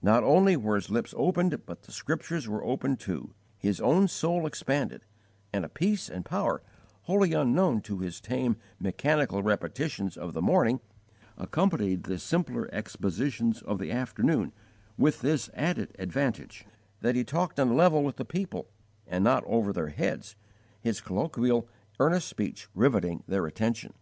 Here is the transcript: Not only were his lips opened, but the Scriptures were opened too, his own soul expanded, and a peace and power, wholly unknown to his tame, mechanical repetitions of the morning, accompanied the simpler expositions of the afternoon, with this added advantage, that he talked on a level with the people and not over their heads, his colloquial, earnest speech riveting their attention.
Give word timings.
Not 0.00 0.24
only 0.24 0.56
were 0.56 0.76
his 0.76 0.88
lips 0.88 1.12
opened, 1.18 1.66
but 1.66 1.82
the 1.82 1.92
Scriptures 1.92 2.48
were 2.48 2.64
opened 2.64 2.98
too, 2.98 3.34
his 3.58 3.78
own 3.78 4.08
soul 4.08 4.46
expanded, 4.46 5.04
and 5.52 5.66
a 5.66 5.68
peace 5.68 6.08
and 6.08 6.24
power, 6.24 6.62
wholly 7.02 7.34
unknown 7.34 7.82
to 7.82 7.98
his 7.98 8.22
tame, 8.22 8.56
mechanical 8.78 9.42
repetitions 9.42 10.16
of 10.16 10.32
the 10.32 10.40
morning, 10.40 10.80
accompanied 11.36 12.04
the 12.04 12.18
simpler 12.18 12.70
expositions 12.72 13.60
of 13.60 13.78
the 13.78 13.92
afternoon, 13.92 14.54
with 14.96 15.20
this 15.20 15.50
added 15.52 15.94
advantage, 15.98 16.64
that 17.02 17.14
he 17.14 17.22
talked 17.22 17.60
on 17.60 17.68
a 17.68 17.74
level 17.74 18.02
with 18.02 18.16
the 18.16 18.24
people 18.24 18.70
and 19.06 19.22
not 19.22 19.44
over 19.44 19.74
their 19.74 19.88
heads, 19.88 20.36
his 20.80 21.02
colloquial, 21.02 21.68
earnest 21.98 22.28
speech 22.28 22.66
riveting 22.74 23.24
their 23.28 23.44
attention. 23.44 23.92